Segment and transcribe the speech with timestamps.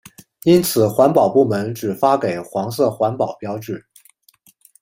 [0.45, 3.85] 因此环保部门只发给黄色环保标志。